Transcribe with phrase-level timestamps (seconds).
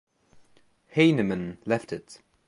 [0.95, 2.17] Heyneman left it.